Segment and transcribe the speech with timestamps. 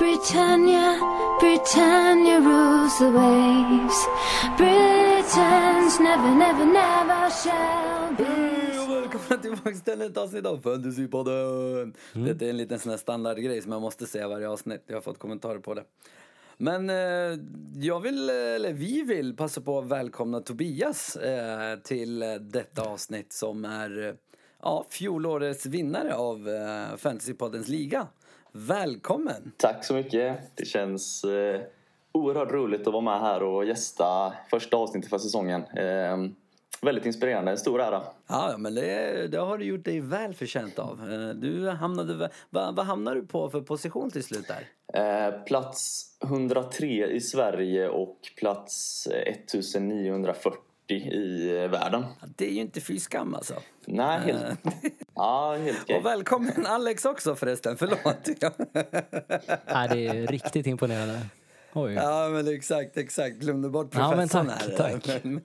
[0.00, 0.98] Britannia,
[1.40, 4.08] Britannia rules the waves.
[4.56, 8.24] Britons never, never, never shall be.
[8.24, 11.94] Hej och välkomna tillbaka till ett avsnitt av Fantasypodden!
[12.14, 12.38] Mm.
[12.38, 14.84] Det är en liten sån här standardgrej som jag måste säga varje avsnitt.
[14.86, 15.84] Jag har fått kommentarer på det.
[16.56, 17.38] Men eh,
[17.74, 23.32] jag vill, eller vi vill passa på att välkomna Tobias eh, till eh, detta avsnitt
[23.32, 24.14] som är eh,
[24.62, 28.06] ja, fjolårets vinnare av eh, Fantasypoddens liga.
[28.52, 29.52] Välkommen!
[29.56, 30.38] Tack så mycket.
[30.56, 31.60] Det känns eh,
[32.12, 35.62] oerhört roligt att vara med här och gästa första avsnittet för säsongen.
[35.76, 36.16] Eh,
[36.82, 38.02] väldigt inspirerande, en stor ära.
[38.28, 41.12] Ja, men det, det har du gjort dig väl förtjänt av.
[41.12, 44.68] Eh, Du hamnade, vad, vad hamnar du på för position till slut där?
[44.92, 50.60] Eh, plats 103 i Sverige och plats eh, 1940
[50.96, 52.04] i eh, världen.
[52.36, 53.54] Det är ju inte fy skam alltså.
[53.86, 54.58] Nej, helt,
[55.14, 55.96] ja, helt okej.
[55.96, 58.28] Och välkommen Alex också förresten, förlåt.
[58.40, 58.50] Ja,
[59.74, 61.20] Nej, det är riktigt imponerande.
[61.72, 61.92] Oj.
[61.92, 63.36] ja men exakt, exakt.
[63.36, 64.98] Glömde bort Ja, men professorn tack, här.
[64.98, 65.24] tack.
[65.24, 65.40] Men-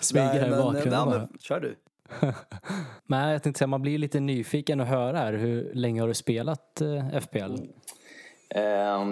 [0.00, 1.18] Smyger här i Nej, bakgrunden ja, bara.
[1.18, 1.76] men, Kör du.
[3.06, 5.32] Men jag tänkte säga, man blir lite nyfiken att höra här.
[5.32, 7.54] Hur länge har du spelat eh, FPL?
[8.54, 8.62] Eh,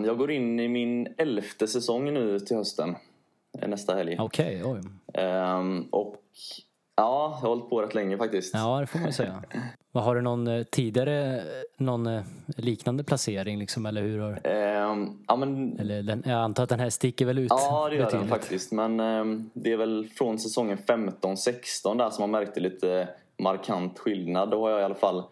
[0.07, 2.97] jag går in i min elfte säsong nu till hösten.
[3.62, 4.17] Eh, Nästa helg.
[4.19, 4.81] Okej, oj.
[5.15, 6.23] Eh, och
[6.97, 8.55] ja, jag har hållit på rätt länge faktiskt.
[8.55, 9.43] Ja, det får man säga.
[9.93, 11.43] Vad Har du någon eh, tidigare,
[11.77, 12.23] någon eh,
[12.57, 14.19] liknande placering liksom, eller hur?
[14.19, 14.97] Har, Eh,
[15.29, 18.11] ja, men eller den, jag antar att den här sticker väl ut Ja, det gör
[18.11, 18.73] den faktiskt.
[18.73, 24.51] Men ehm, det är väl från säsongen 15-16 där som man märkte lite markant skillnad.
[24.51, 25.23] Då har jag i alla fall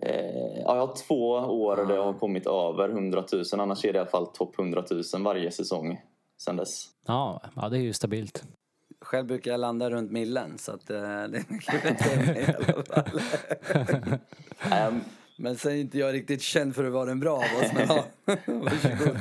[0.00, 3.44] eh, ja, jag har två år där jag har kommit över 100 000.
[3.52, 6.00] Annars är det i alla fall topp 100 000 varje säsong
[6.42, 6.84] sen dess.
[7.06, 8.44] Ja, ja, det är ju stabilt.
[9.00, 11.04] Själv brukar jag landa runt millen så att eh, det
[11.38, 13.20] är mycket bättre i alla fall.
[14.72, 15.00] Ehm,
[15.40, 17.72] Men sen är inte jag riktigt känd för att vara den bra av oss.
[17.74, 18.04] Men ja,
[18.46, 19.16] varsågod.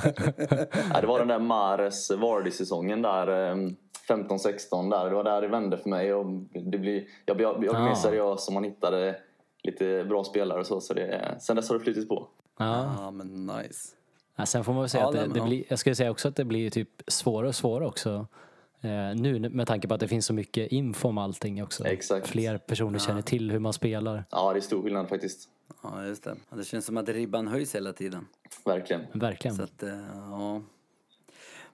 [0.93, 3.27] ja, det var den där Mares Vardy-säsongen där.
[3.51, 3.75] ehm,
[4.09, 5.09] 15-16 där.
[5.09, 6.13] Det var där det vände för mig.
[6.13, 6.25] Och
[6.71, 7.95] det blir, jag, blev mer Ah.
[7.95, 9.15] seriös och man hittade
[9.63, 10.81] lite bra spelare och så.
[10.81, 12.27] så det, sen dess har det flutit på.
[12.59, 12.95] Ja.
[12.99, 13.95] Ja, men nice.
[14.39, 15.45] Ja, sen får man väl säga Ja, att det, det ja.
[15.45, 18.27] blir, jag skulle säga också att det blir typ svårare och svårare också.
[18.81, 21.85] Eh, nu med tanke på att det finns så mycket info om allting också.
[21.87, 22.27] Exakt.
[22.27, 24.23] Fler personer känner till hur man spelar.
[24.31, 25.49] Ja, det är stor skillnad faktiskt.
[25.83, 26.35] Ja, just det.
[26.49, 28.25] Ja, Det känns som att ribban höjs hela tiden.
[28.65, 29.01] Verkligen.
[29.13, 29.55] Verkligen.
[29.57, 29.89] Så att, eh,
[30.29, 30.61] ja.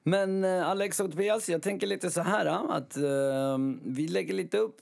[0.03, 4.57] Men eh, Alex och Tobias, jag tänker lite så här att eh, vi lägger lite
[4.57, 4.77] upp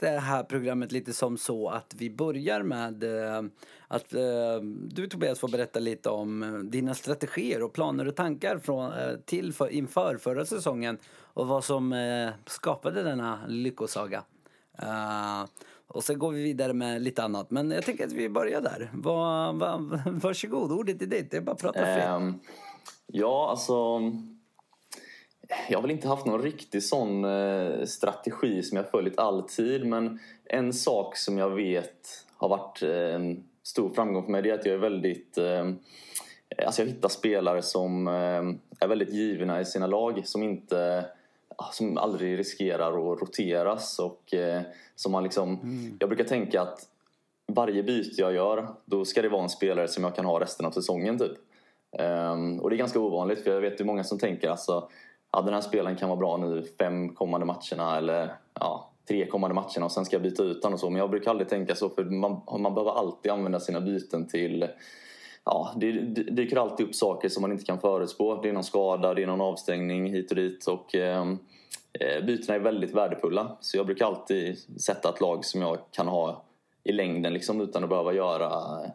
[0.00, 3.42] det här programmet lite som så att vi börjar med eh,
[3.88, 8.58] att eh, du Tobias får berätta lite om eh, dina strategier och planer och tankar
[8.58, 8.92] från,
[9.24, 11.94] till för, inför förra säsongen och vad som
[12.46, 14.22] skapade denna lyckosaga.
[15.88, 17.50] Och sen går vi vidare med lite annat.
[17.50, 18.90] Men jag tänker att vi börjar där.
[18.94, 21.30] Var, var, varsågod, ordet är ditt.
[21.30, 22.08] Det är bara att prata fritt.
[22.08, 22.40] Um,
[23.06, 24.00] ja, alltså...
[25.68, 29.86] Jag har väl inte haft någon riktig sån eh, strategi som jag följt alltid.
[29.86, 34.54] Men en sak som jag vet har varit eh, stor framgång för mig det är
[34.54, 35.38] att jag är väldigt...
[35.38, 35.70] Eh,
[36.66, 38.06] alltså jag hittar spelare som
[38.80, 40.26] är väldigt givna i sina lag.
[40.26, 41.04] Som inte...
[41.72, 43.98] Som aldrig riskerar att roteras.
[43.98, 44.34] Och
[44.94, 45.58] som man liksom...
[46.00, 46.88] Jag brukar tänka att
[47.46, 50.66] varje byte jag gör, då ska det vara en spelare som jag kan ha resten
[50.66, 51.38] av säsongen typ.
[51.98, 54.88] Ehm, och det är ganska ovanligt för jag vet ju många som tänker alltså
[55.36, 59.54] ja, den här spelaren kan vara bra nu fem kommande matcherna eller ja, tre kommande
[59.54, 60.74] matcherna och sen ska jag byta ut honom.
[60.74, 60.90] och så.
[60.90, 64.66] Men jag brukar aldrig tänka så för man, man behöver alltid använda sina byten till
[65.44, 65.92] Ja, det,
[66.30, 68.40] dyker alltid upp saker som man inte kan förutspå.
[68.42, 70.66] Det är någon skada, det är någon avstängning hit och dit.
[70.66, 71.38] Och, ehm,
[71.92, 73.56] eh, bytena är väldigt värdefulla.
[73.60, 76.44] Så jag brukar alltid sätta ett lag som jag kan ha
[76.84, 78.90] i längden liksom, utan att behöva göra eh,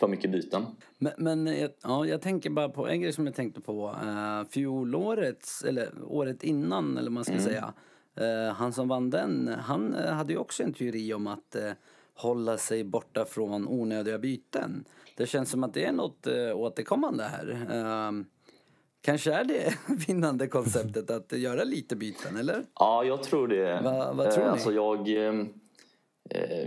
[0.00, 0.66] för mycket byten.
[0.98, 1.46] Men, men
[1.82, 3.88] ja, jag tänker bara på en grej som jag tänkte på.
[4.04, 7.72] Uh, fjolårets, eller året innan, eller man ska säga.
[8.16, 11.70] Eh, han som vann den, han eh, hade ju också en teori om att eh,
[12.14, 14.84] hålla sig borta från onödiga byten.
[15.16, 17.66] Det känns som att det är något uh, återkommande här.
[17.72, 18.24] Ehm,
[19.00, 19.74] kanske är det
[20.08, 22.64] vinnande konceptet att göra lite byten, eller?
[22.74, 23.80] Ja, jag tror det.
[23.84, 24.52] Va- vad tror Eh, ni?
[24.52, 25.44] Alltså jag, eh,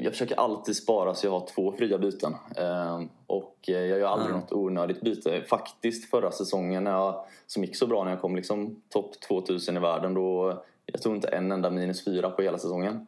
[0.01, 2.35] jag försöker alltid spara så jag har två fria byten.
[2.57, 4.37] Eh, och eh, jag gör aldrig Ja.
[4.39, 5.41] något onödigt byte.
[5.41, 9.77] Faktiskt förra säsongen när jag, som gick så bra när jag kom liksom topp 2000
[9.77, 13.07] i världen då jag tog inte en enda minus fyra på hela säsongen.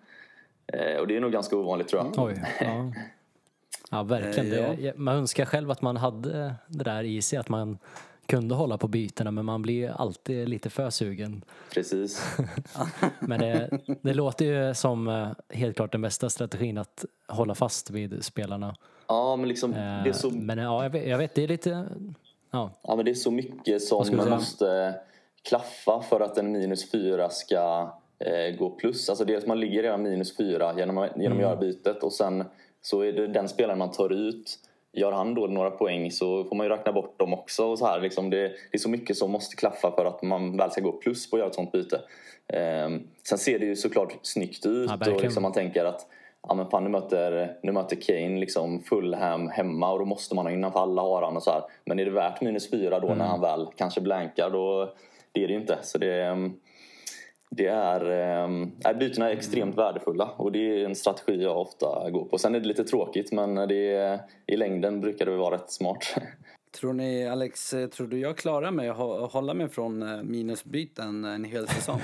[0.74, 2.26] Eh, och det är nog ganska ovanligt tror jag.
[2.26, 2.94] Oj, ja.
[3.92, 4.52] Ja, verkligen.
[4.54, 4.92] Eh, ja.
[4.92, 7.78] Det, man önskar själv att man hade det där i sig, att man
[8.28, 11.42] kunde hålla på bytena, men man blir alltid lite för sugen.
[11.74, 12.38] Precis.
[13.20, 13.70] Men det,
[14.02, 18.76] det låter ju som eh, helt klart den bästa strategin att hålla fast vid spelarna.
[19.08, 20.28] Ja, men liksom det är så...
[20.28, 21.86] Eh, Men ja, jag vet, jag vet, det är lite
[22.52, 24.30] Ja, Ja, men det är så mycket som säga?
[24.30, 24.96] måste
[25.50, 29.10] klaffa för att en minus fyra ska eh, gå plus.
[29.10, 32.44] Alltså dels man ligger redan minus fyra genom, genom att göra bytet och sen
[32.82, 34.60] så är det den spelaren man tar ut.
[34.98, 37.66] Gör han då några poäng så får man ju räkna bort dem också.
[37.66, 40.58] Och så här, liksom det, det är så mycket som måste klaffa för att man
[40.58, 42.02] väl ska gå plus på att göra ett sånt byte.
[42.48, 45.16] Ehm, sen ser det ju såklart snyggt ut verkligen.
[45.16, 46.08] och liksom man tänker att
[46.48, 50.46] ja, men fan, nu, möter, nu möter Kane liksom Fulham hemma och då måste man
[50.46, 51.62] ha innanför alla har han och så här.
[51.86, 54.94] Men är det värt minus fyra då när han väl kanske blankar då
[55.32, 55.78] det är det ju inte.
[55.82, 56.54] Så det, ehm,
[57.50, 62.26] det är, um, bytena är extremt värdefulla och det är en strategi jag ofta går
[62.26, 62.38] på.
[62.38, 66.16] Sen är det lite tråkigt men det är, i längden brukar det vara rätt smart.
[66.80, 71.26] Tror ni, Alex, tror du jag klarar mig att hå- hålla mig från eh, minusbyten
[71.26, 72.02] en hel säsong?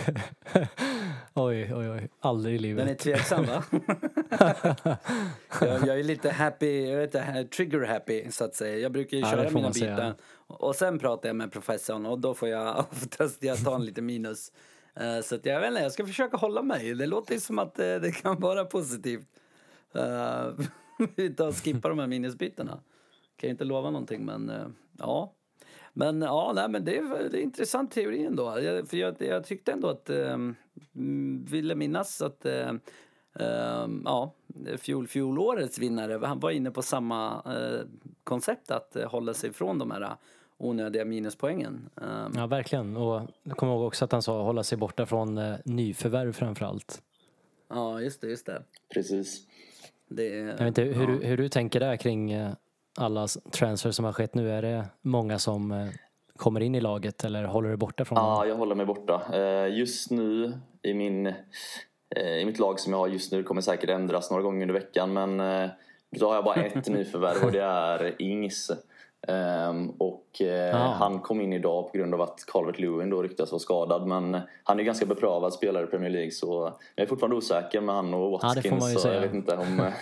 [1.34, 2.10] oj, oj, oj.
[2.20, 3.00] Aldrig i Den är livet.
[3.00, 3.64] tveksam va?
[5.62, 8.78] jag, jag är lite happy, jag vet inte, trigger happy så att säga.
[8.78, 10.14] Jag brukar ju köra mina byten
[10.48, 14.02] och sen pratar jag med professorn och då får jag oftast jag ta en lite
[14.02, 14.52] minus.
[14.96, 16.94] Eh, så att jag vet inte, jag ska försöka hålla mig.
[16.94, 19.28] Det låter ju som att eh, det kan vara positivt.
[21.16, 22.80] Utan att skippa de här minnesbytena.
[23.36, 24.68] Kan ju inte lova någonting men eh,
[24.98, 25.34] ja.
[25.94, 28.60] Men ja, nej, men det är, det är intressant teori ändå.
[28.60, 30.34] Jag, för jag, jag tyckte ändå att, eh,
[30.96, 32.74] mm, ville minnas att eh,
[34.06, 34.34] ja,
[34.78, 37.88] fjol, fjolårets vinnare, han var inne på samma eh,
[38.24, 40.16] koncept att eh, hålla sig ifrån de här
[40.64, 41.90] onödiga minuspoängen.
[42.02, 42.98] Ehm, Ja, verkligen.
[42.98, 46.66] Och jag kommer ihåg också att han sa hålla sig borta från eh, nyförvärv framför
[46.66, 47.02] allt.
[47.70, 48.62] ja, just det, just det.
[48.94, 49.42] Precis.
[50.08, 52.52] det är, Jag vet inte hur, du, hur du tänker där kring eh,
[52.98, 54.52] alla transfer som har skett nu.
[54.52, 55.88] Är det många som eh,
[56.36, 58.26] kommer in i laget eller håller du borta från dem?
[58.26, 59.22] Ja, jag håller mig borta.
[59.34, 61.28] Eh, Just nu i, min,
[62.42, 65.14] i mitt lag som jag har just nu kommer säkert ändras några gånger under veckan
[65.14, 65.38] men
[66.20, 68.72] då har jag bara ett nyförvärv och det är Ings.
[69.28, 70.78] Ehm, och eh, Ja.
[70.78, 74.38] han kom in idag på grund av att Calvert Lewin då ryktas vara skadad men
[74.64, 78.14] han är ganska beprövad spelare i Premier League så jag är fortfarande osäker med han
[78.14, 79.14] och Watkins ju så säga.
[79.14, 79.94] jag vet inte om eh,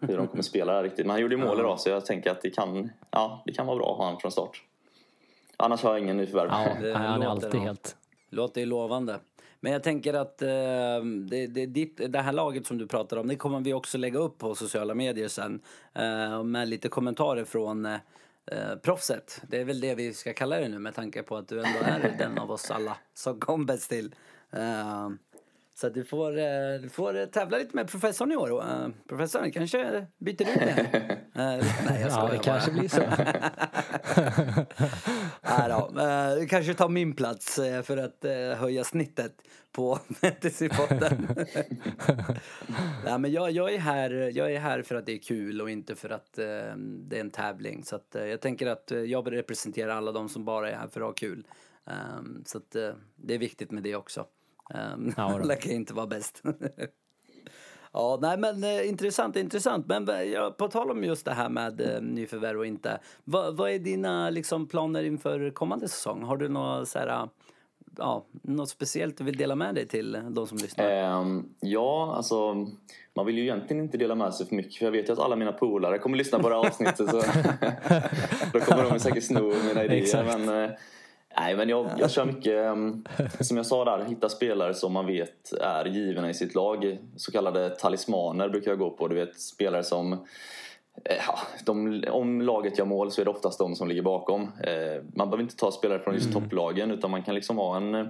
[0.00, 1.06] hur de kommer spela där riktigt.
[1.06, 3.66] Men han gjorde ju mål idag så jag tänker att det kan, ja, det kan
[3.66, 4.62] vara bra att ha han från start.
[5.56, 6.48] Annars har jag ingen nyförvärv.
[6.52, 7.96] Ja, Det han är låter, alltid helt...
[8.30, 9.18] Låter ju lovande.
[9.60, 10.48] Men jag tänker att eh,
[11.30, 14.18] det, det, ditt, det här laget som du pratar om, det kommer vi också lägga
[14.18, 15.60] upp på sociala medier sen.
[15.94, 17.96] Eh, med lite kommentarer från eh,
[18.52, 19.42] eh, proffset.
[19.48, 21.78] Det är väl det vi ska kalla det nu med tanke på att du ändå
[21.84, 24.14] är den av oss alla som kom bäst till.
[24.52, 25.08] Eh,
[25.74, 26.44] så du får, eh,
[26.82, 28.60] du får eh, tävla lite med professorn i år.
[28.62, 31.18] Eh, professorn kanske byter ut det.
[31.38, 32.42] Eh, nej, jag Ja, skojar det bara.
[32.42, 33.02] kanske blir så.
[35.48, 39.42] Nej då, eh, kanske tar min plats eh, för att eh, höja snittet
[39.72, 41.28] på fantasypotten.
[43.04, 45.70] Nej, men jag, jag, är här, jag är här för att det är kul och
[45.70, 46.44] inte för att eh,
[46.78, 47.84] det är en tävling.
[47.84, 50.76] Så att, eh, jag tänker att eh, jag vill representera alla de som bara är
[50.76, 51.46] här för att ha kul.
[51.86, 54.26] Ehm, så att, eh, det är viktigt med det också.
[54.74, 56.42] Um, Ja, alla kan inte vara bäst.
[57.92, 59.86] Ja, nej men eh, intressant, intressant.
[59.86, 62.98] Men eh, ja, på tal om just det här med eh, nyförvärv och inte.
[63.24, 66.22] Vad, vad är dina liksom, planer inför kommande säsong?
[66.22, 67.26] Har du något, så här, eh,
[67.98, 70.90] ja, något speciellt du vill dela med dig till de som lyssnar?
[70.90, 72.66] Ehm, ja, alltså
[73.14, 75.18] man vill ju egentligen inte dela med sig för mycket för jag vet ju att
[75.18, 77.16] alla mina polare kommer lyssna på det här avsnittet så
[78.52, 80.02] då kommer de säkert sno mina idéer.
[80.02, 80.38] Exakt.
[80.38, 80.70] Men,
[81.40, 83.04] nej, men jag, jag kör mycket, ehm,
[83.40, 86.98] som jag sa där, hitta spelare som man vet är givna i sitt lag.
[87.16, 89.08] Så kallade talismaner brukar jag gå på.
[89.08, 90.18] Du vet spelare som eh,
[91.26, 94.42] Ja, de, om laget gör mål så är det oftast de som ligger bakom.
[94.42, 98.08] Eh, man behöver inte ta spelare från just topplagen utan man kan liksom ha en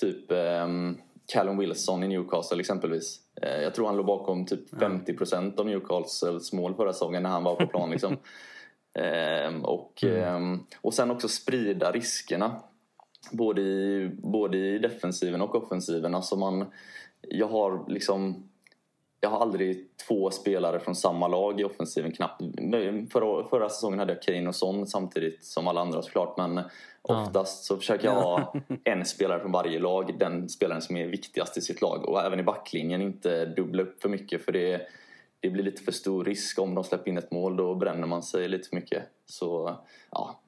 [0.00, 0.98] typ ehm,
[1.32, 3.20] Callum Wilson i Newcastle exempelvis.
[3.42, 7.44] Eh, jag tror han låg bakom typ 50% av Newcastles mål förra säsongen när han
[7.44, 7.90] var på plan.
[7.90, 8.16] Liksom.
[8.94, 12.62] Ehm, och, ehm, och sen också sprida riskerna.
[13.32, 16.14] Både i, både i defensiven och offensiven.
[16.14, 16.72] Alltså man,
[17.28, 18.50] jag har liksom
[19.20, 22.42] jag har aldrig två spelare från samma lag i offensiven knappt.
[23.12, 26.38] Förra, förra säsongen hade jag Kane och Son samtidigt som alla andra såklart.
[26.38, 26.60] Men
[27.02, 28.54] oftast så försöker jag ha
[28.84, 30.18] en spelare från varje lag.
[30.18, 32.08] Den spelaren som är viktigast i sitt lag.
[32.08, 34.44] Och även i backlinjen inte dubbla upp för mycket.
[34.44, 34.82] För det,
[35.40, 37.56] det blir lite för stor risk om de släpper in ett mål.
[37.56, 39.02] Då bränner man sig lite för mycket.
[39.26, 39.76] Så
[40.10, 40.40] ja,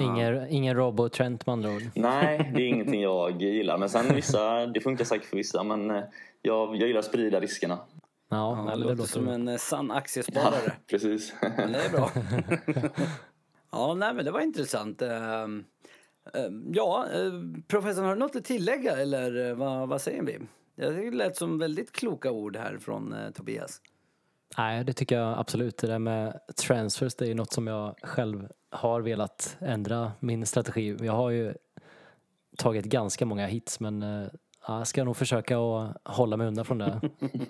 [0.00, 1.82] Ingen, ingen Robo Trent med andra ord.
[1.94, 3.78] Nej, det är ingenting jag gillar.
[3.78, 5.62] Men sen vissa, det funkar säkert för vissa.
[5.62, 6.02] Men eh,
[6.42, 7.78] jag, jag gillar att sprida riskerna.
[8.28, 9.34] Ja, Ja, det men det låter låter som bra.
[9.34, 10.72] en eh, sann aktiesparare.
[10.90, 11.34] Precis.
[11.56, 12.10] Men det är bra.
[13.72, 15.02] ja, nej men det var intressant.
[15.02, 15.64] Ehm,
[16.72, 17.32] Ja, eh,
[17.68, 20.38] professorn, har du något att tillägga eller eh, vad, vad säger vi?
[20.76, 23.80] Jag tycker det lät som väldigt kloka ord här från eh, Tobias.
[24.58, 25.78] Nej, det tycker jag absolut.
[25.78, 30.96] Det där med transfers, det är något som jag själv har velat ändra min strategi.
[31.00, 31.54] Jag har ju
[32.56, 34.28] tagit ganska många hits men eh,
[34.66, 37.00] ja, jag ska nog försöka att hålla mig undan från det.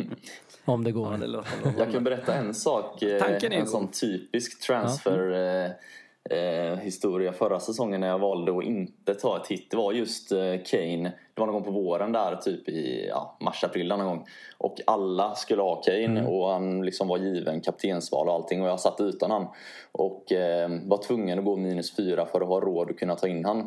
[0.65, 1.13] om det går.
[1.13, 3.03] Ja, det låter Jag kan berätta en sak.
[3.03, 8.59] eh, Tanken är en sån typisk transfer eh, eh, historia förra säsongen när jag valde
[8.59, 9.71] att inte ta ett hit.
[9.71, 10.29] Det var just
[10.67, 11.13] Kane.
[11.37, 14.27] Det var någon gång på våren där, typ i ja, mars-april någon gång.
[14.59, 18.81] Och alla skulle ha Kane och han liksom var given kaptensval och allting och jag
[18.81, 19.47] satt utan han.
[19.93, 23.29] Och eh, var tvungen att gå minus fyra för att ha råd att kunna ta
[23.29, 23.59] in han.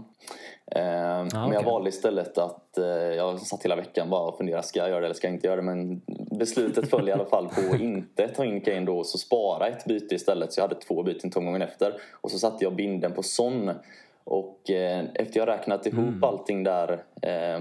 [0.72, 4.80] Eh, Men jag valde istället att eh, jag satt hela veckan bara och funderade, ska
[4.80, 5.62] jag göra det eller ska jag inte göra det?
[5.62, 6.02] Men
[6.40, 9.68] beslutet föll i alla fall på att inte ta in Kane då och så spara
[9.68, 10.54] ett byte istället.
[10.54, 11.94] Så jag hade två byten till omgången efter.
[12.22, 13.72] Och så satte jag binden på Son.
[14.30, 17.60] Och eh, efter jag räknat ihop allting där eh,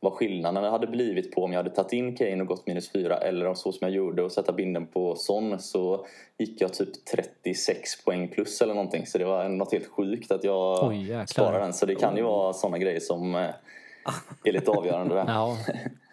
[0.00, 3.16] vad skillnaden hade blivit på om jag hade tagit in Kane och gått minus fyra
[3.16, 6.06] eller om så som jag gjorde och sätta binden på Son så
[6.38, 9.06] gick jag typ 36 poäng plus eller någonting.
[9.06, 11.72] Så det var något helt sjukt att jag Oj, sparade den.
[11.72, 13.50] Så det kan ju vara sådana grejer som eh,
[14.44, 15.24] är lite avgörande.
[15.26, 15.56] Ja,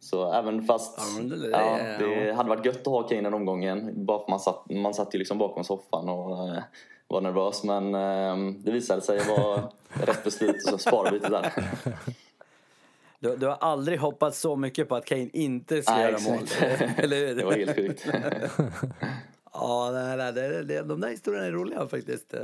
[0.00, 1.98] Så även fast Ja, det- ja, ja.
[2.06, 4.04] det hade varit gött att ha Kane den omgången.
[4.04, 6.62] Bara för man satt, man satt ju liksom bakom soffan och eh,
[7.08, 7.64] var nervös.
[7.64, 11.52] Men eh, det visade sig vara rätt beslut och så sparbytet där.
[13.18, 16.38] Du, du har aldrig hoppats så mycket på att Kane inte ska göra mål.
[16.96, 17.34] Eller hur?
[17.34, 18.06] Det var helt sjukt.
[19.52, 22.34] Ja, nej, det, det, de där historierna är roliga faktiskt.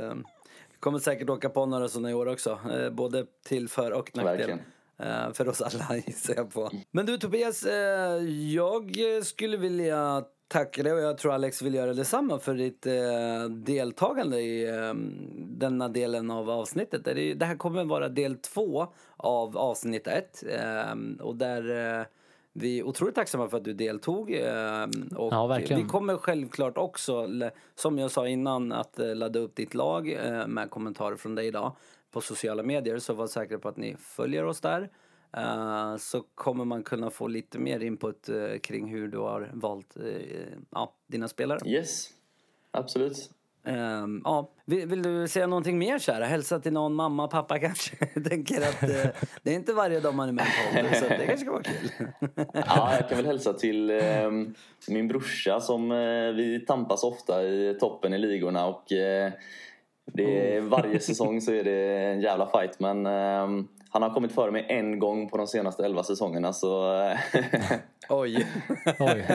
[0.71, 2.59] Vi kommer säkert åka på några sådana i år också.
[2.71, 4.37] eh, Både till för och nackdel.
[4.37, 4.59] Verkligen.
[4.99, 6.71] Eh, För oss alla gissar jag på.
[6.91, 8.23] Men du Tobias, eh,
[8.53, 13.49] jag skulle vilja tacka dig och jag tror Alex vill göra detsamma för ditt eh,
[13.49, 14.93] deltagande i eh,
[15.37, 17.05] denna delen av avsnittet.
[17.05, 18.87] Det, är- det här kommer vara del två
[19.17, 20.43] av avsnitt ett.
[20.49, 22.07] eh, Och där
[22.53, 24.31] vi är otroligt tacksamma för att du deltog.
[24.33, 24.83] eh,
[25.15, 25.83] Och Ja, verkligen.
[25.83, 27.27] Vi kommer självklart också,
[27.75, 31.75] som jag sa innan, att ladda upp ditt lag med kommentarer från dig idag
[32.11, 32.97] på sociala medier.
[32.97, 34.89] Så var säkra på att ni följer oss där.
[35.37, 39.97] Eh, Så kommer man kunna få lite mer input eh, kring hur du har valt
[39.97, 41.59] eh, ja, dina spelare.
[41.69, 42.09] Yes,
[42.71, 43.31] absolut.
[43.65, 44.51] Ehm, ja.
[44.65, 46.25] vill, vill du säga någonting mer kära?
[46.25, 47.95] Hälsa till någon mamma, pappa kanske?
[48.29, 48.81] Tänker att
[49.43, 51.89] det är inte varje dag man är med på så det kanske ska vara kul.
[52.53, 54.31] Ja, jag kan väl hälsa till eh,
[54.87, 55.89] min brorsa som
[56.35, 58.91] vi tampas ofta i toppen i ligorna och
[60.13, 64.31] det är, varje säsong så är det en jävla fight men eh, han har kommit
[64.31, 67.17] före mig en gång på de senaste 11 säsongerna så, eh,
[68.09, 68.47] Oj.
[68.99, 69.25] oj.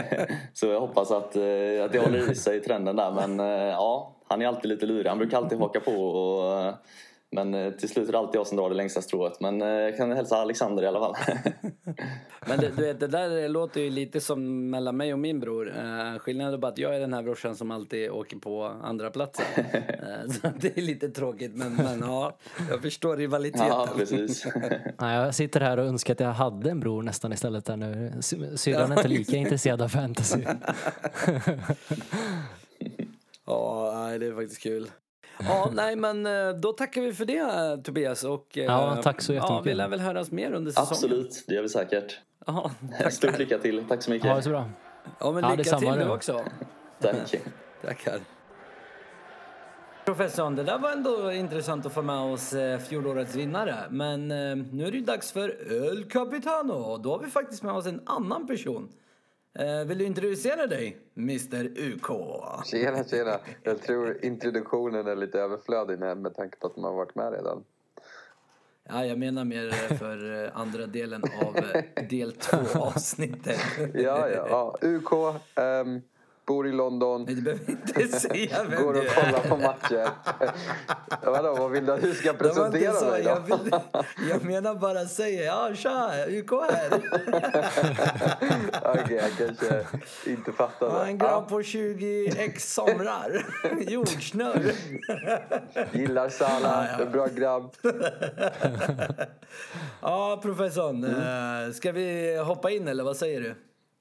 [0.53, 4.17] så jag hoppas att, eh, att det håller i sig trenden där men eh, ja,
[4.29, 5.07] han är alltid lite lurig.
[5.07, 6.75] Han brukar alltid haka på och
[7.33, 9.41] men eh, till slut är det alltid jag som drar det längsta strået.
[9.41, 11.15] Men eh, jag kan hälsa Alexander i alla fall.
[12.47, 15.69] Men det, du vet, det där låter ju lite som mellan mig och min bror.
[15.79, 19.11] Eh, skillnaden är bara att jag är den här brorsan som alltid åker på andra
[19.11, 19.47] platsen.
[20.03, 22.37] Eh, så det är lite tråkigt, men, men ja,
[22.71, 23.67] jag förstår rivaliteten.
[23.69, 24.47] ja, precis.
[24.99, 28.13] Nej, jag sitter här och önskar att jag hade en bror nästan istället där nu.
[28.21, 30.41] Sy- Syrran är inte lika intresserad av fantasy.
[33.47, 34.91] Ja, det är faktiskt kul.
[35.49, 39.33] Ja, nej men eh, då tackar vi för det Tobias och eh, Ja, tack så
[39.33, 39.67] Ja, jättemycket.
[39.67, 40.89] vi lär väl höras mer under säsongen.
[40.91, 42.19] Absolut, det gör vi säkert.
[42.47, 42.71] Ja,
[43.11, 43.85] Stort lycka till.
[43.89, 44.29] Tack så mycket.
[44.29, 44.71] Ha det så bra.
[45.19, 46.45] Ja, men Ja, lycka detsamma till nu också.
[47.01, 47.35] Tack.
[47.85, 48.19] Tackar.
[50.05, 53.77] Professorn, det där var ändå intressant att få med oss eh, fjolårets vinnare.
[53.91, 56.97] Men nu är det ju dags för El Capitano.
[56.99, 58.89] Då har vi faktiskt med oss en annan person.
[59.55, 62.11] Eh, vill du introducera dig, Mr UK?
[62.65, 63.39] Tjena, tjena.
[63.63, 67.65] Jag tror introduktionen är lite överflödig med, tanke på att man har varit med redan.
[68.89, 71.57] Ja, jag menar mer eh, för eh, andra delen av
[72.09, 73.61] del två avsnittet.
[73.95, 74.77] Ja, ja.
[74.81, 74.89] ja.
[74.89, 76.03] UK, ehm,
[76.47, 80.09] bor i London, Nej, du behöver inte säga vem går och kollar på matcher.
[81.31, 83.11] Vadå, vad vill du att du ska Det presentera så.
[83.11, 83.57] mig Jag, då?
[83.57, 83.73] vill,
[84.31, 86.91] jag menar bara säga ja, tja, UK här.
[88.83, 89.85] Okej, jag kanske
[90.31, 91.05] inte fattade.
[91.07, 93.47] en grabb Ja, på 20 x somrar.
[93.89, 94.73] Jordsnurr.
[95.93, 97.05] gillar Salah, Ja, ja.
[97.11, 97.73] bra grabb.
[100.01, 101.05] Ja, professorn.
[101.05, 103.55] eh, Ska vi hoppa in eller vad säger du?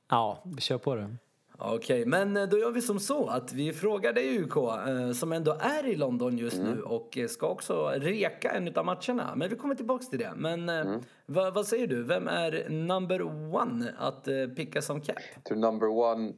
[0.09, 1.15] Ja, vi kör på det.
[1.63, 5.31] Okej, men eh, då gör vi som så att vi frågar dig UK eh, som
[5.31, 9.35] ändå är i London just nu och eh, ska också reka en av matcherna.
[9.35, 10.33] Men vi kommer tillbaks till det.
[10.35, 12.03] Men eh, vad, vad säger du?
[12.03, 13.21] Vem är number
[13.55, 15.15] one att picka som cap?
[15.35, 16.33] Jag tror number one,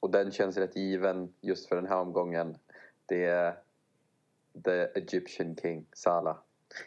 [0.00, 2.56] och den känns rätt given just för den här omgången,
[3.06, 3.54] det är
[4.64, 6.36] the Egyptian King, Salah.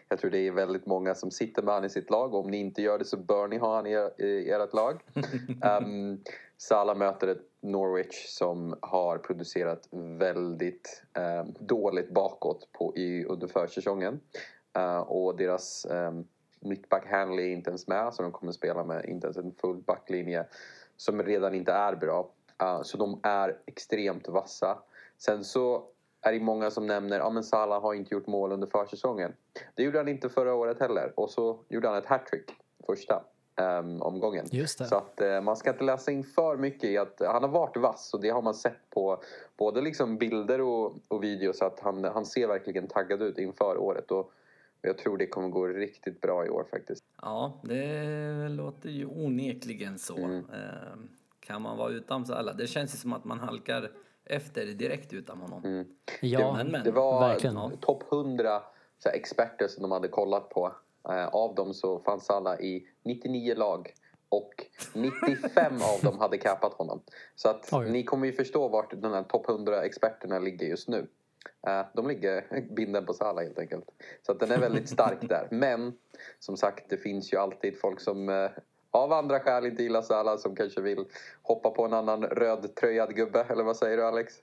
[0.09, 2.33] Jag tror det är väldigt många som sitter med han i sitt lag.
[2.33, 5.01] Om ni inte gör det så bör ni ha han i, i ert lag.
[5.63, 6.19] Ehm,
[6.57, 9.87] Salah möter ett Norwich som har producerat
[10.19, 14.19] väldigt eh, dåligt bakåt på, i, under försäsongen.
[14.77, 16.11] Eh, och deras eh,
[16.59, 19.77] mittback Hanley är inte ens med så de kommer spela med inte ens en full
[19.77, 20.45] backlinje
[20.97, 22.31] som redan inte är bra.
[22.63, 24.77] Uh, så de är extremt vassa.
[25.17, 25.87] Sen så
[26.21, 29.33] är det många som nämner att ja, Salah har inte gjort mål under försäsongen.
[29.75, 31.13] Det gjorde han inte förra året heller.
[31.15, 32.51] Och så gjorde han ett hattrick
[32.85, 33.23] första
[33.61, 34.45] um, omgången.
[34.51, 34.85] Just det.
[34.85, 37.77] Så att uh, man ska inte läsa in för mycket i att han har varit
[37.77, 39.23] vass och det har man sett på
[39.57, 44.11] både liksom bilder och, och videos att han, han ser verkligen taggad ut inför året.
[44.11, 44.31] Och
[44.81, 47.03] jag tror det kommer gå riktigt bra i år faktiskt.
[47.21, 50.17] Ja, det låter ju onekligen så.
[50.17, 50.37] Mm.
[50.37, 50.97] Eh,
[51.39, 52.55] Kan man vara utan Salah?
[52.55, 53.91] Det känns ju som att man halkar
[54.25, 55.63] efter direkt utan honom.
[55.65, 55.85] Mm.
[56.21, 56.83] Ja, men, men.
[56.83, 57.77] Det var verkligen.
[57.77, 58.61] topp 100
[58.99, 60.75] så här, experter som de hade kollat på.
[61.09, 63.93] Eh, av dem så fanns alla i 99 lag
[64.29, 64.53] och
[64.93, 67.01] 95 av dem hade capat honom.
[67.35, 67.89] Så att Oj.
[67.89, 71.07] ni kommer ju förstå vart de här topp 100 experterna ligger just nu.
[71.67, 73.85] Eh, de ligger binden på Salah helt enkelt.
[74.21, 75.47] Så att den är väldigt stark där.
[75.51, 75.93] Men
[76.39, 78.51] som sagt, det finns ju alltid folk som eh,
[78.91, 81.05] av andra skäl inte gillar Salah som kanske vill
[81.41, 83.45] hoppa på en annan rödtröjad gubbe.
[83.49, 84.33] Eller vad säger du Alex?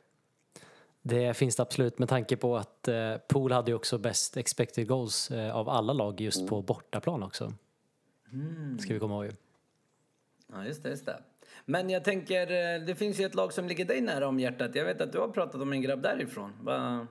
[1.02, 4.88] Det finns det absolut med tanke på att eh, Pool hade ju också bäst expected
[4.88, 6.49] goals eh, av alla lag just Mm.
[6.49, 7.52] på bortaplan också.
[8.80, 9.35] Ska vi komma ihåg.
[10.52, 11.23] Ja, just det, just det.
[11.64, 14.75] Men jag tänker, eh, det finns ju ett lag som ligger dig nära om hjärtat.
[14.75, 16.52] Jag vet att du har pratat om en grabb därifrån.
[16.61, 17.06] Va?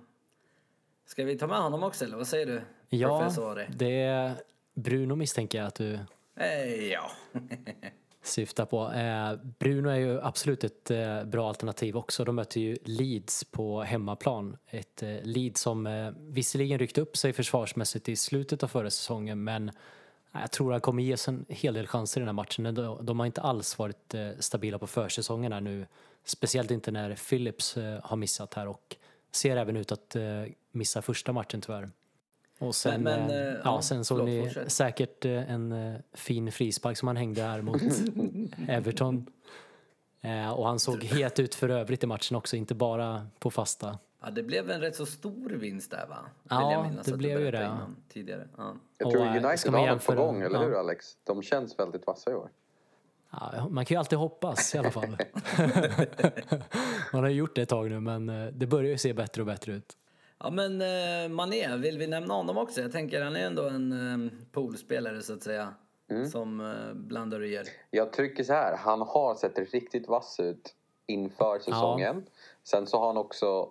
[1.05, 2.61] Ska vi ta med honom också eller vad säger du?
[2.89, 3.67] Ja, Professore?
[3.75, 4.33] det är
[4.73, 5.99] Bruno misstänker jag att du
[6.35, 7.11] Eh, ja.
[8.21, 8.91] syftar på.
[8.91, 12.25] Eh, Bruno är ju absolut ett eh, bra alternativ också.
[12.25, 14.57] De möter ju Leeds på hemmaplan.
[14.67, 19.71] Ett eh, Leeds som visserligen ryckt upp sig försvarsmässigt i slutet av förra säsongen men
[20.31, 22.75] jag tror han kommer ges en hel del chanser i den här matchen.
[23.01, 25.85] De, har inte alls varit stabila på försäsongen här nu.
[26.23, 28.95] Speciellt inte när Phillips har missat här och
[29.31, 30.15] ser även ut att
[30.71, 31.89] missa första matchen tyvärr.
[32.61, 34.71] Och sen, Men- men, eh, eh, ja, ja, sen såg förlåt, ni fortsätt.
[34.71, 37.81] säkert eh, en fin frispark som han hängde här mot
[38.67, 39.25] Everton.
[40.55, 43.99] Och han såg het ut för övrigt i matchen också, inte bara på fasta.
[44.21, 46.17] ja, det blev en rätt så stor vinst där va?
[46.49, 47.79] Ja, det blev ju det, ja.
[48.09, 48.47] Tidigare.
[48.57, 48.73] Ja.
[48.97, 50.65] Jag tror United har något på gång, eller ja.
[50.65, 51.05] hur Alex?
[51.23, 52.49] De känns väldigt vassa i år.
[53.31, 55.17] Ja, man kan ju alltid hoppas i alla fall.
[57.13, 58.25] man har ju gjort det ett tag nu men
[58.59, 59.97] det börjar ju se bättre och bättre ut.
[60.43, 62.81] Ja men eh, Mané, vill vi nämna honom också?
[62.81, 65.73] Jag tänker han är ändå en eh, poolspelare så att säga.
[66.09, 66.25] Mm.
[66.25, 67.63] Som eh, blandar och ger.
[67.91, 70.75] Jag tycker så här, han har sett riktigt vass ut
[71.05, 72.25] inför säsongen.
[72.63, 73.69] Sen så har han också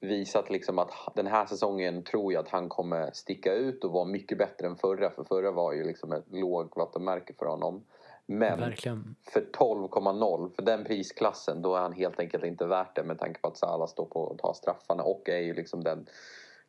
[0.00, 4.04] visat liksom att den här säsongen tror jag att han kommer sticka ut och vara
[4.04, 5.10] mycket bättre än förra.
[5.10, 7.84] För förra var ju liksom ett lågvattenmärke för honom.
[8.26, 9.16] Men Verkligen.
[9.32, 13.40] för 12,0 för den prisklassen då är han helt enkelt inte värt det med tanke
[13.40, 16.06] på att Salah står på att ta straffarna och är ju liksom den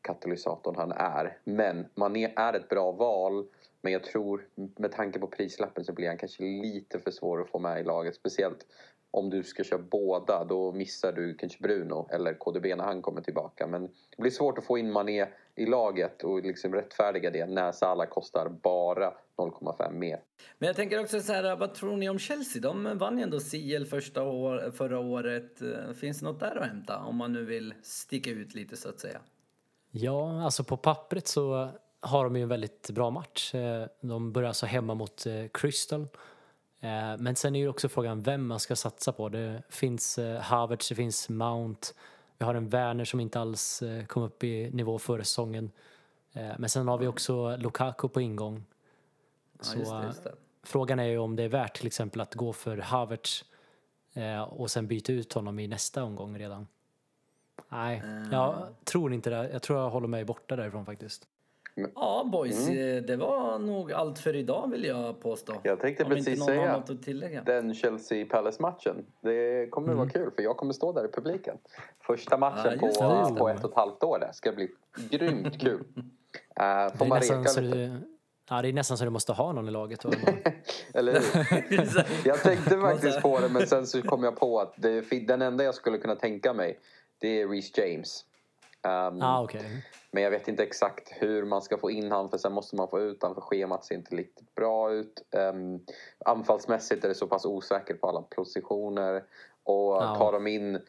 [0.02, 1.38] katalysatorn han är.
[1.44, 3.46] Men Mané är ett bra val
[3.82, 7.50] men jag tror med tanke på prislappen så blir han kanske lite för svår att
[7.50, 8.16] få med i laget.
[8.16, 8.66] Speciellt
[9.16, 13.22] om du ska köra båda då missar du kanske Bruno eller KDB när han kommer
[13.22, 13.68] tillbaka.
[13.68, 17.72] Men det blir svårt att få in Mané i laget och liksom rättfärdiga det när
[17.72, 20.20] Salah kostar bara 0,5 mer.
[20.58, 22.62] Men jag tänker också så här, vad tror ni om Chelsea?
[22.62, 25.62] De vann ju ändå CL första år, förra året.
[26.00, 29.00] Finns det något där att hämta om man nu vill sticka ut lite så att
[29.00, 29.20] säga?
[29.92, 33.56] Ja, alltså på pappret så har de ju en väldigt bra match.
[33.56, 36.08] Eh, De börjar alltså hemma mot eh, Crystal.
[36.86, 39.30] Eh, Men sen är ju också frågan vem man ska satsa på.
[39.30, 41.88] Det finns eh, Havertz, det finns Mount.
[42.38, 45.72] Vi har en Werner som inte alls eh, kom upp i nivå förra säsongen.
[46.58, 48.64] Men sen har vi också Lukaku på ingång.
[49.58, 50.36] Ja, Så, just det, just det.
[50.64, 53.46] Frågan är ju om det är värt till exempel att gå för Havertz
[54.50, 56.68] och sen byta ut honom i nästa omgång redan.
[57.70, 59.50] Nej, jag tror inte det.
[59.54, 61.28] Jag tror jag håller mig borta därifrån faktiskt.
[61.76, 65.52] Ja, boys, eh, det var nog allt för idag vill jag påstå.
[65.52, 65.62] Mm.
[65.64, 67.44] Jag tänkte om precis inte någon har säga något att tillägga.
[67.44, 69.06] den Chelsea-Palace-matchen.
[69.22, 71.58] Det kommer att vara kul för jag kommer stå där i publiken.
[72.08, 74.20] Första matchen Ja, på, det, på ett och ett halvt år.
[74.20, 74.70] Det ska bli
[75.10, 75.80] grymt kul.
[75.80, 75.84] Uh,
[76.58, 77.78] Det får är, man nästan reka så lite?
[77.78, 78.00] du,
[78.50, 80.06] ja, det är nästan så du måste ha någon i laget.
[80.94, 82.06] Eller hur?
[82.28, 85.64] Jag tänkte faktiskt på det men sen så kom jag på att det, den enda
[85.64, 86.80] jag skulle kunna tänka mig
[87.20, 88.26] det är Reece James.
[88.86, 89.84] Um, ah, okej.
[90.12, 92.88] Men jag vet inte exakt hur man ska få in han för sen måste man
[92.88, 95.26] få ut han för schemat ser inte riktigt bra ut.
[95.32, 95.86] Um,
[96.26, 99.24] anfallsmässigt är det så pass osäkert på alla positioner.
[99.64, 100.16] Och Ja.
[100.18, 100.80] tar de in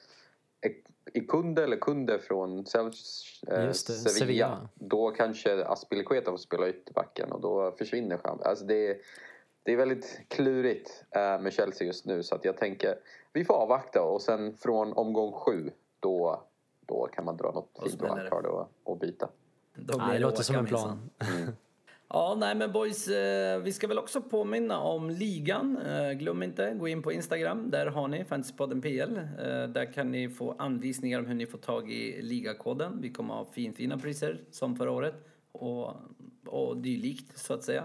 [1.13, 2.87] i kunde eller kunde från Cel-
[3.49, 4.69] eh, Sevilla, Sevilla.
[4.75, 8.47] då kanske Aspilicueta får spela ytterbacken och då försvinner chansen.
[8.47, 8.99] Alltså det,
[9.63, 12.99] det är väldigt klurigt eh, med Chelsea just nu så att jag tänker
[13.33, 16.43] vi får avvakta och sen från omgång sju då,
[16.87, 19.29] då kan man dra något fint och, och byta.
[19.75, 21.11] Då blir det låter som en minsann.
[21.19, 21.53] plan.
[22.09, 25.79] Ja, nej men boys, eh, vi ska väl också påminna om ligan.
[25.79, 27.71] Eh, glöm inte, gå in på Instagram.
[27.71, 29.17] Där har ni Fantasypodden PL.
[29.17, 29.25] Eh,
[29.69, 33.01] där kan ni få anvisningar om hur ni får tag i ligakoden.
[33.01, 35.15] Vi kommer ha finfina priser som förra året
[35.53, 35.95] och,
[36.47, 37.85] och dylikt så att säga.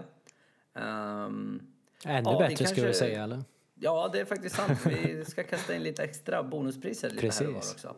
[0.74, 1.62] Ehm,
[2.06, 3.42] Ännu Ja, bättre skulle du säga eller?
[3.74, 4.86] Ja, det är faktiskt sant.
[4.86, 7.74] Vi ska kasta in lite extra bonuspriser lite här och var Precis.
[7.74, 7.94] också.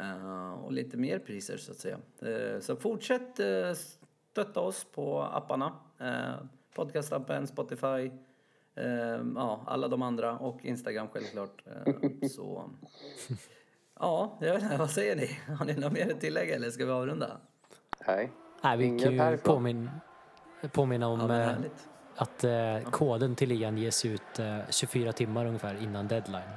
[0.00, 1.98] Eh, och lite mer priser så att säga.
[2.22, 3.72] Eh, så fortsätt uh,
[4.32, 5.72] stötta oss på apparna.
[6.76, 8.10] Podcastappen, Spotify,
[8.74, 11.62] eh, ja, alla de andra och Instagram självklart.
[11.66, 12.70] Eh, så
[14.00, 15.54] ja, jag vet inte, vad säger ni?
[15.54, 17.40] Har ni något mer att tillägga eller ska vi avrunda?
[18.06, 18.32] Nej.
[18.62, 19.90] Nej, vi kan ju påmin,
[20.72, 21.56] påminna om Ja, eh,
[22.16, 26.50] att eh, koden till ligan ges ut eh, 24 timmar ungefär innan deadline.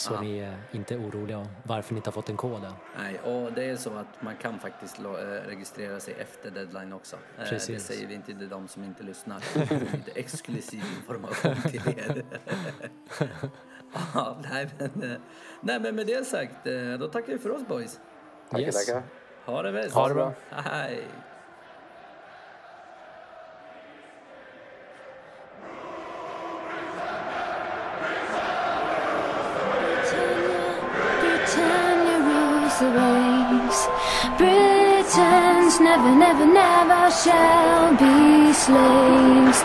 [0.00, 0.20] Så Ja.
[0.20, 2.72] ni är inte oroliga varför ni inte har fått en kod än.
[2.98, 5.10] Nej, och det är så att man kan faktiskt eh,
[5.46, 7.16] registrera sig efter deadline också.
[7.16, 7.84] Eh, Det Precis.
[7.86, 9.42] säger vi inte till de som inte lyssnar.
[9.54, 12.22] Det är Lite exklusiv information till er.
[14.14, 15.18] ja, nej, men, eh,
[15.60, 16.64] nej, men med det sagt,
[16.98, 18.00] då tackar vi för oss boys.
[18.50, 18.86] Tackar, Yes.
[18.86, 19.02] tackar.
[19.44, 19.94] Ha det bäst.
[19.94, 20.32] Ha det bra.
[20.50, 21.02] Hej.
[32.88, 33.88] Waves.
[34.38, 39.64] Britons never, never, never shall be slaves.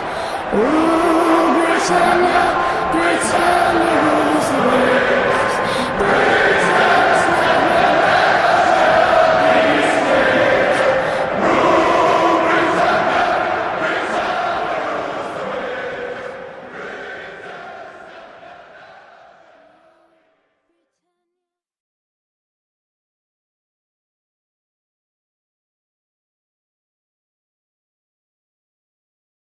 [0.52, 2.44] Ooh, Britannia,
[2.92, 6.55] Britannia rules the waves.